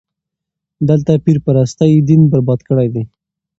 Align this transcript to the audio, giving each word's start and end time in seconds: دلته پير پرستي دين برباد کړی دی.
دلته 0.89 1.11
پير 1.23 1.37
پرستي 1.45 1.91
دين 2.07 2.21
برباد 2.31 2.59
کړی 2.67 2.87
دی. 2.93 3.03